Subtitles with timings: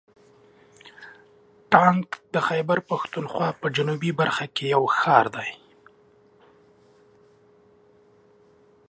[1.71, 5.51] ټانک د خیبر پښتونخوا په جنوبي برخه کې یو ښار دی.